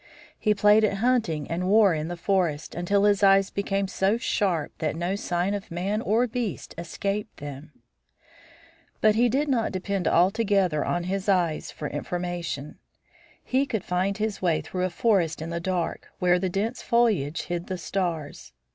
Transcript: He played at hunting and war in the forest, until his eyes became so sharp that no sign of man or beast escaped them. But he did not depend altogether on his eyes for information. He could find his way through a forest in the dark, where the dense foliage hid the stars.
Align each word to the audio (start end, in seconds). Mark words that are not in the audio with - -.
He 0.39 0.55
played 0.55 0.83
at 0.83 0.95
hunting 0.95 1.47
and 1.47 1.67
war 1.69 1.93
in 1.93 2.07
the 2.07 2.17
forest, 2.17 2.73
until 2.73 3.03
his 3.03 3.21
eyes 3.21 3.51
became 3.51 3.87
so 3.87 4.17
sharp 4.17 4.71
that 4.79 4.95
no 4.95 5.15
sign 5.15 5.53
of 5.53 5.69
man 5.69 6.01
or 6.01 6.25
beast 6.25 6.73
escaped 6.75 7.37
them. 7.37 7.71
But 8.99 9.13
he 9.13 9.29
did 9.29 9.47
not 9.47 9.71
depend 9.71 10.07
altogether 10.07 10.83
on 10.83 11.03
his 11.03 11.29
eyes 11.29 11.69
for 11.69 11.87
information. 11.87 12.79
He 13.43 13.67
could 13.67 13.83
find 13.83 14.17
his 14.17 14.41
way 14.41 14.61
through 14.61 14.85
a 14.85 14.89
forest 14.89 15.39
in 15.39 15.51
the 15.51 15.59
dark, 15.59 16.07
where 16.17 16.39
the 16.39 16.49
dense 16.49 16.81
foliage 16.81 17.43
hid 17.43 17.67
the 17.67 17.77
stars. 17.77 18.53